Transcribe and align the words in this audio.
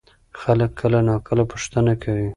خلک 0.41 0.71
کله 0.81 0.99
ناکله 1.09 1.43
پوښتنه 1.51 1.93
کوي. 2.03 2.27